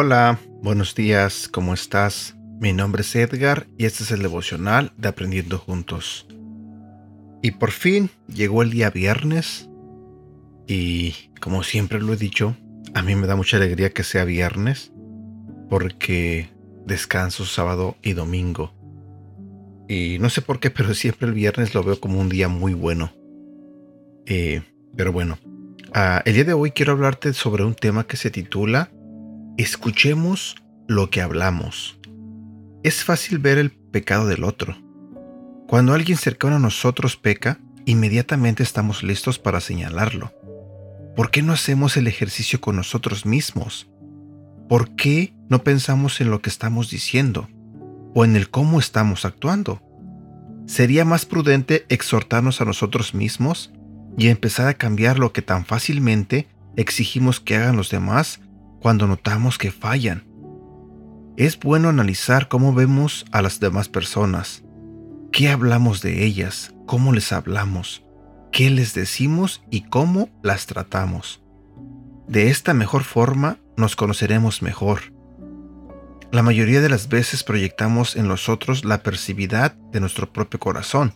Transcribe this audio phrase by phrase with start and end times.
[0.00, 2.36] Hola, buenos días, ¿cómo estás?
[2.60, 6.26] Mi nombre es Edgar y este es el devocional de Aprendiendo Juntos.
[7.42, 9.68] Y por fin llegó el día viernes
[10.66, 12.56] y como siempre lo he dicho,
[12.94, 14.92] a mí me da mucha alegría que sea viernes
[15.68, 16.50] porque
[16.86, 18.72] descanso sábado y domingo.
[19.88, 22.74] Y no sé por qué, pero siempre el viernes lo veo como un día muy
[22.74, 23.12] bueno.
[24.26, 24.62] Eh,
[24.96, 25.38] pero bueno,
[25.94, 28.90] ah, el día de hoy quiero hablarte sobre un tema que se titula
[29.56, 31.98] Escuchemos lo que hablamos.
[32.82, 34.76] Es fácil ver el pecado del otro.
[35.66, 40.32] Cuando alguien cercano a nosotros peca, inmediatamente estamos listos para señalarlo.
[41.16, 43.90] ¿Por qué no hacemos el ejercicio con nosotros mismos?
[44.68, 47.48] ¿Por qué no pensamos en lo que estamos diciendo
[48.14, 49.80] o en el cómo estamos actuando?
[50.66, 53.72] Sería más prudente exhortarnos a nosotros mismos
[54.18, 58.40] y empezar a cambiar lo que tan fácilmente exigimos que hagan los demás
[58.80, 60.24] cuando notamos que fallan.
[61.38, 64.64] Es bueno analizar cómo vemos a las demás personas,
[65.32, 68.02] qué hablamos de ellas, cómo les hablamos,
[68.52, 71.40] qué les decimos y cómo las tratamos.
[72.26, 75.12] De esta mejor forma nos conoceremos mejor.
[76.30, 81.14] La mayoría de las veces proyectamos en los otros la percividad de nuestro propio corazón.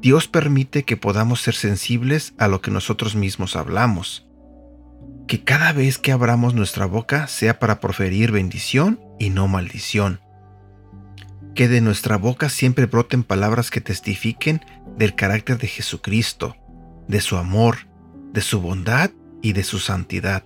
[0.00, 4.26] Dios permite que podamos ser sensibles a lo que nosotros mismos hablamos
[5.26, 10.20] que cada vez que abramos nuestra boca sea para proferir bendición y no maldición.
[11.54, 14.64] Que de nuestra boca siempre broten palabras que testifiquen
[14.98, 16.56] del carácter de Jesucristo,
[17.08, 17.88] de su amor,
[18.32, 20.44] de su bondad y de su santidad.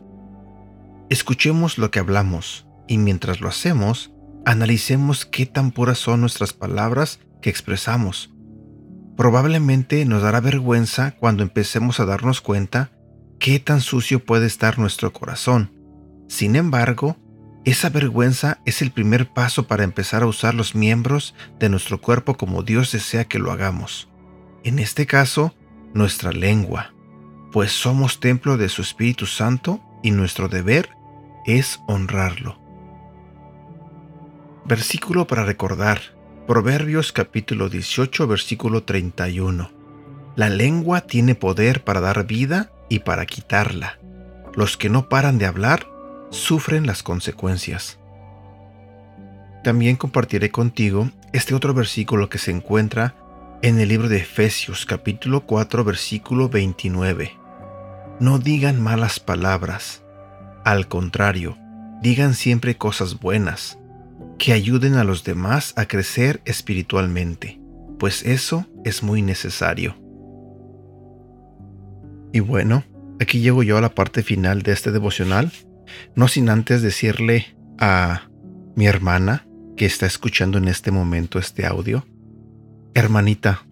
[1.11, 4.12] Escuchemos lo que hablamos y mientras lo hacemos,
[4.45, 8.30] analicemos qué tan puras son nuestras palabras que expresamos.
[9.17, 12.92] Probablemente nos dará vergüenza cuando empecemos a darnos cuenta
[13.39, 15.73] qué tan sucio puede estar nuestro corazón.
[16.29, 17.17] Sin embargo,
[17.64, 22.36] esa vergüenza es el primer paso para empezar a usar los miembros de nuestro cuerpo
[22.36, 24.08] como Dios desea que lo hagamos.
[24.63, 25.55] En este caso,
[25.95, 26.92] nuestra lengua,
[27.51, 30.98] pues somos templo de su Espíritu Santo y nuestro deber
[31.48, 32.59] es honrarlo.
[34.67, 35.98] Versículo para recordar.
[36.47, 39.70] Proverbios capítulo 18 versículo 31.
[40.36, 43.98] La lengua tiene poder para dar vida y para quitarla.
[44.55, 45.86] Los que no paran de hablar
[46.29, 47.98] sufren las consecuencias.
[49.65, 53.15] También compartiré contigo este otro versículo que se encuentra
[53.63, 57.33] en el libro de Efesios capítulo 4 versículo 29.
[58.20, 60.03] No digan malas palabras,
[60.64, 61.57] al contrario,
[62.02, 63.79] digan siempre cosas buenas,
[64.39, 67.61] que ayuden a los demás a crecer espiritualmente,
[67.98, 69.97] pues eso es muy necesario.
[72.33, 72.85] Y bueno,
[73.20, 75.51] aquí llego yo a la parte final de este devocional,
[76.14, 78.29] no sin antes decirle a
[78.77, 82.07] mi hermana que está escuchando en este momento este audio,
[82.95, 83.67] hermanita,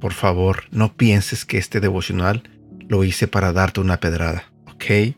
[0.00, 2.42] por favor, no pienses que este devocional
[2.88, 5.14] lo hice para darte una pedrada, ¿ok?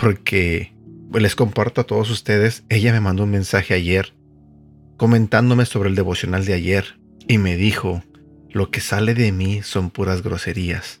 [0.00, 0.72] Porque
[1.12, 4.14] les comparto a todos ustedes, ella me mandó un mensaje ayer
[4.96, 8.02] comentándome sobre el devocional de ayer y me dijo,
[8.50, 11.00] lo que sale de mí son puras groserías.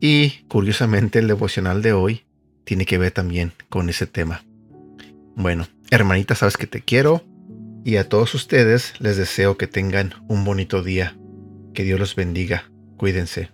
[0.00, 2.24] Y curiosamente el devocional de hoy
[2.64, 4.44] tiene que ver también con ese tema.
[5.34, 7.24] Bueno, hermanita, sabes que te quiero
[7.84, 11.16] y a todos ustedes les deseo que tengan un bonito día.
[11.74, 12.70] Que Dios los bendiga.
[12.96, 13.50] Cuídense.